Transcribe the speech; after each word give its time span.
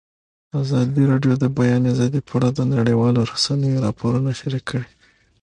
ازادي 0.61 1.03
راډیو 1.11 1.33
د 1.37 1.39
د 1.43 1.45
بیان 1.57 1.81
آزادي 1.93 2.21
په 2.27 2.33
اړه 2.37 2.49
د 2.53 2.59
نړیوالو 2.75 3.27
رسنیو 3.31 3.83
راپورونه 3.85 4.29
شریک 4.39 4.63
کړي. 4.69 4.87